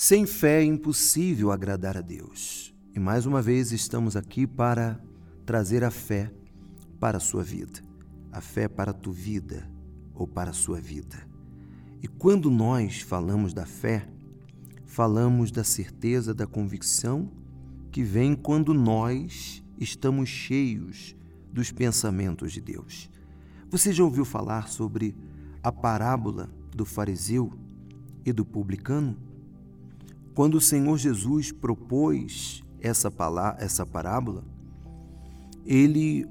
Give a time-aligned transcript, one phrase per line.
[0.00, 2.72] Sem fé é impossível agradar a Deus.
[2.94, 5.00] E mais uma vez estamos aqui para
[5.44, 6.32] trazer a fé
[7.00, 7.80] para a sua vida,
[8.30, 9.68] a fé para a tua vida
[10.14, 11.28] ou para a sua vida.
[12.00, 14.08] E quando nós falamos da fé,
[14.86, 17.28] falamos da certeza, da convicção
[17.90, 21.16] que vem quando nós estamos cheios
[21.52, 23.10] dos pensamentos de Deus.
[23.68, 25.16] Você já ouviu falar sobre
[25.60, 27.52] a parábola do fariseu
[28.24, 29.26] e do publicano?
[30.38, 34.44] Quando o Senhor Jesus propôs essa, palavra, essa parábola,
[35.66, 36.24] ele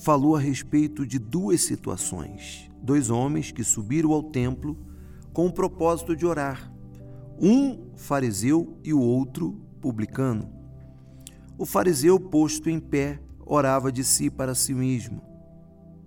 [0.00, 2.70] falou a respeito de duas situações.
[2.82, 4.74] Dois homens que subiram ao templo
[5.34, 6.72] com o propósito de orar.
[7.38, 10.50] Um fariseu e o outro publicano.
[11.58, 15.20] O fariseu, posto em pé, orava de si para si mesmo,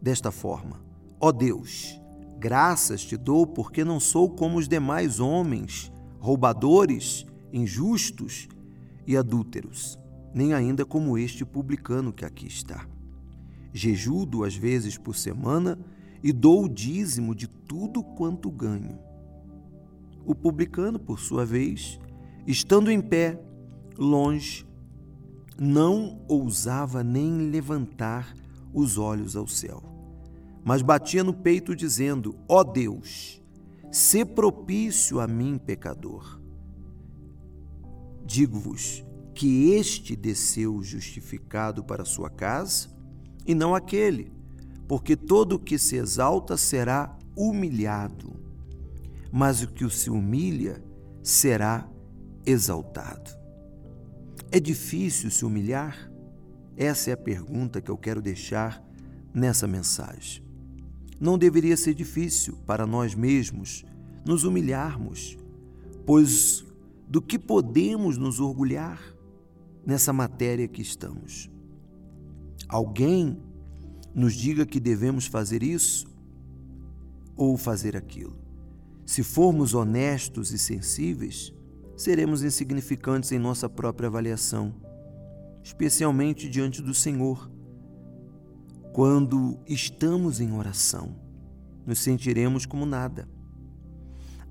[0.00, 0.80] desta forma:
[1.20, 2.00] Ó oh Deus,
[2.38, 5.92] graças te dou porque não sou como os demais homens,
[6.26, 8.48] roubadores, injustos
[9.06, 9.96] e adúlteros,
[10.34, 12.84] nem ainda como este publicano que aqui está.
[13.72, 15.78] Jejuo duas vezes por semana
[16.24, 18.98] e dou o dízimo de tudo quanto ganho.
[20.24, 22.00] O publicano, por sua vez,
[22.44, 23.40] estando em pé,
[23.96, 24.66] longe,
[25.56, 28.34] não ousava nem levantar
[28.74, 29.80] os olhos ao céu,
[30.64, 33.40] mas batia no peito, dizendo: Ó oh Deus,
[33.96, 36.38] se propício a mim, pecador.
[38.26, 39.02] Digo-vos
[39.34, 42.90] que este desceu justificado para sua casa,
[43.46, 44.30] e não aquele,
[44.86, 48.38] porque todo o que se exalta será humilhado,
[49.32, 50.84] mas o que se humilha
[51.22, 51.90] será
[52.44, 53.30] exaltado.
[54.52, 56.12] É difícil se humilhar?
[56.76, 58.86] Essa é a pergunta que eu quero deixar
[59.32, 60.45] nessa mensagem.
[61.20, 63.84] Não deveria ser difícil para nós mesmos
[64.24, 65.36] nos humilharmos,
[66.04, 66.64] pois
[67.08, 69.00] do que podemos nos orgulhar
[69.84, 71.50] nessa matéria que estamos?
[72.68, 73.40] Alguém
[74.14, 76.06] nos diga que devemos fazer isso
[77.36, 78.36] ou fazer aquilo.
[79.04, 81.52] Se formos honestos e sensíveis,
[81.96, 84.74] seremos insignificantes em nossa própria avaliação,
[85.62, 87.50] especialmente diante do Senhor.
[88.96, 91.14] Quando estamos em oração,
[91.84, 93.28] nos sentiremos como nada.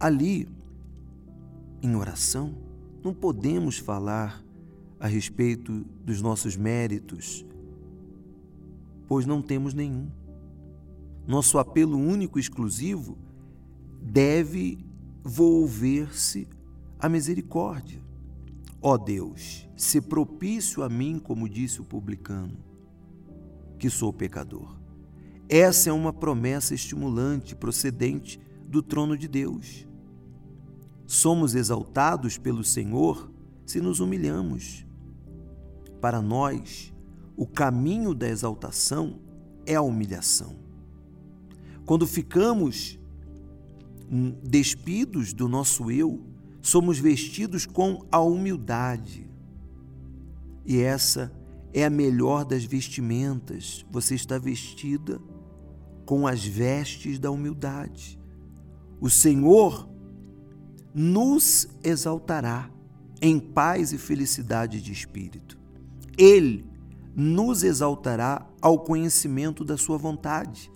[0.00, 0.48] Ali,
[1.82, 2.54] em oração,
[3.04, 4.42] não podemos falar
[4.98, 7.44] a respeito dos nossos méritos,
[9.06, 10.10] pois não temos nenhum.
[11.26, 13.18] Nosso apelo único e exclusivo
[14.00, 14.82] deve
[15.22, 16.48] volver-se
[16.98, 18.02] a misericórdia.
[18.80, 22.69] Ó Deus, se propício a mim, como disse o publicano,
[23.80, 24.78] que sou pecador.
[25.48, 29.88] Essa é uma promessa estimulante procedente do trono de Deus.
[31.06, 33.32] Somos exaltados pelo Senhor
[33.66, 34.86] se nos humilhamos.
[36.00, 36.92] Para nós,
[37.36, 39.18] o caminho da exaltação
[39.66, 40.56] é a humilhação.
[41.86, 42.98] Quando ficamos
[44.10, 46.22] hum, despidos do nosso eu,
[46.60, 49.28] somos vestidos com a humildade.
[50.64, 51.32] E essa
[51.72, 53.84] é a melhor das vestimentas.
[53.90, 55.20] Você está vestida
[56.04, 58.18] com as vestes da humildade.
[59.00, 59.88] O Senhor
[60.92, 62.68] nos exaltará
[63.22, 65.58] em paz e felicidade de espírito.
[66.18, 66.64] Ele
[67.14, 70.70] nos exaltará ao conhecimento da Sua vontade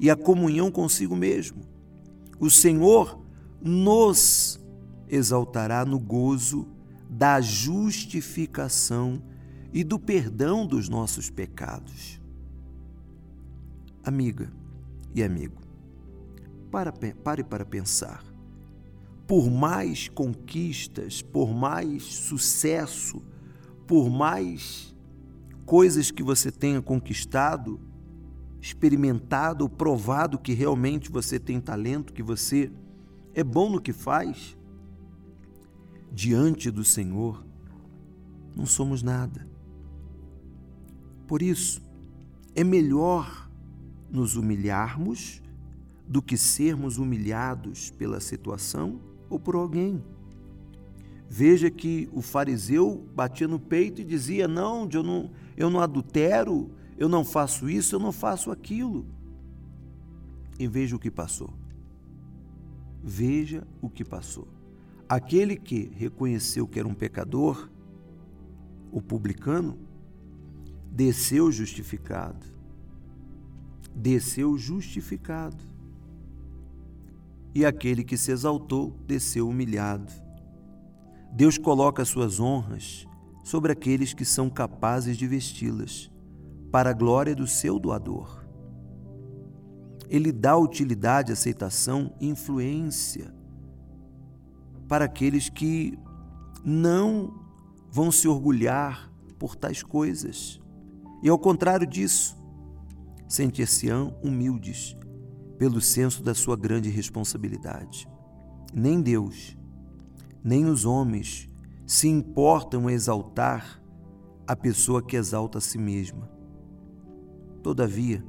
[0.00, 1.62] e à comunhão consigo mesmo.
[2.40, 3.20] O Senhor
[3.60, 4.60] nos
[5.08, 6.68] exaltará no gozo
[7.08, 9.22] da justificação
[9.72, 12.20] e do perdão dos nossos pecados.
[14.02, 14.50] Amiga
[15.14, 15.60] e amigo,
[16.70, 18.24] para, pare para pensar.
[19.26, 23.22] Por mais conquistas, por mais sucesso,
[23.86, 24.94] por mais
[25.66, 27.78] coisas que você tenha conquistado,
[28.60, 32.72] experimentado, provado que realmente você tem talento, que você
[33.34, 34.56] é bom no que faz,
[36.10, 37.46] diante do Senhor,
[38.56, 39.46] não somos nada.
[41.28, 41.82] Por isso,
[42.54, 43.48] é melhor
[44.10, 45.42] nos humilharmos
[46.08, 48.98] do que sermos humilhados pela situação
[49.28, 50.02] ou por alguém.
[51.28, 56.70] Veja que o fariseu batia no peito e dizia: Não, eu não, eu não adultero,
[56.96, 59.06] eu não faço isso, eu não faço aquilo.
[60.58, 61.52] E veja o que passou.
[63.04, 64.48] Veja o que passou.
[65.06, 67.68] Aquele que reconheceu que era um pecador,
[68.90, 69.78] o publicano,
[70.90, 72.46] desceu justificado.
[73.94, 75.62] Desceu justificado.
[77.54, 80.12] E aquele que se exaltou, desceu humilhado.
[81.32, 83.06] Deus coloca suas honras
[83.42, 86.10] sobre aqueles que são capazes de vesti-las,
[86.70, 88.44] para a glória do seu doador.
[90.08, 93.32] Ele dá utilidade, aceitação e influência
[94.88, 95.98] para aqueles que
[96.64, 97.34] não
[97.90, 100.60] vão se orgulhar por tais coisas.
[101.22, 102.36] E ao contrário disso,
[103.28, 104.96] sentir-se-ão humildes
[105.58, 108.08] pelo senso da sua grande responsabilidade.
[108.72, 109.56] Nem Deus,
[110.42, 111.48] nem os homens
[111.86, 113.82] se importam em exaltar
[114.46, 116.30] a pessoa que exalta a si mesma.
[117.62, 118.24] Todavia,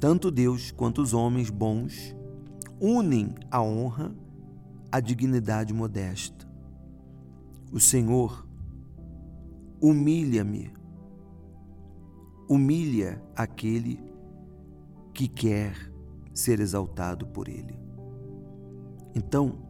[0.00, 2.14] tanto Deus quanto os homens bons
[2.80, 4.14] unem a honra
[4.90, 6.48] à dignidade modesta.
[7.70, 8.46] O Senhor
[9.80, 10.72] humilha-me,
[12.50, 14.02] humilha aquele
[15.14, 15.72] que quer
[16.34, 17.78] ser exaltado por Ele.
[19.14, 19.62] Então,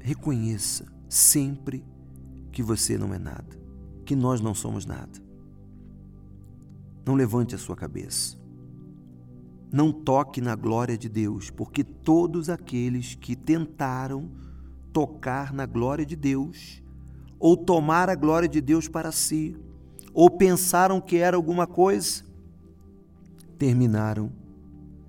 [0.00, 1.84] reconheça sempre
[2.50, 3.56] que você não é nada,
[4.04, 5.22] que nós não somos nada.
[7.06, 8.36] Não levante a sua cabeça.
[9.72, 14.32] Não toque na glória de Deus, porque todos aqueles que tentaram
[14.92, 16.82] tocar na glória de Deus,
[17.38, 19.56] ou tomar a glória de Deus para si,
[20.20, 22.24] ou pensaram que era alguma coisa,
[23.56, 24.32] terminaram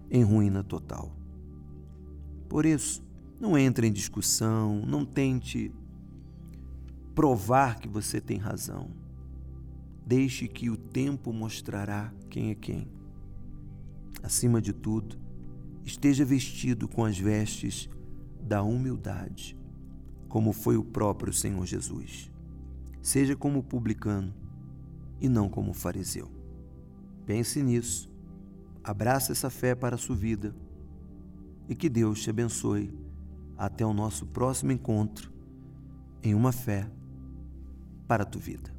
[0.07, 1.11] em ruína total.
[2.47, 3.01] Por isso,
[3.39, 5.73] não entre em discussão, não tente
[7.15, 8.91] provar que você tem razão.
[10.05, 12.87] Deixe que o tempo mostrará quem é quem.
[14.21, 15.17] Acima de tudo,
[15.83, 17.89] esteja vestido com as vestes
[18.39, 19.57] da humildade,
[20.27, 22.31] como foi o próprio Senhor Jesus.
[23.01, 24.37] Seja como publicano
[25.19, 26.29] e não como fariseu.
[27.25, 28.09] Pense nisso
[28.83, 30.55] Abraça essa fé para a sua vida
[31.67, 32.91] e que Deus te abençoe.
[33.57, 35.31] Até o nosso próximo encontro
[36.23, 36.89] em uma fé
[38.07, 38.78] para a tua vida.